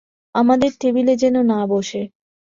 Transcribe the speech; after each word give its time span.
আমাদের 0.35 0.71
টেবিলে 0.79 1.13
যেন 1.15 1.35
না 1.43 1.59
বসে। 1.67 2.01